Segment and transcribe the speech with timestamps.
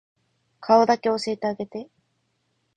[0.61, 1.87] 顔だけ教えてあげて